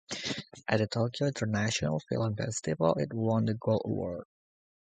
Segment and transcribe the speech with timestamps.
[0.67, 4.25] At the Tokyo International Film Festival, it won the Gold Award.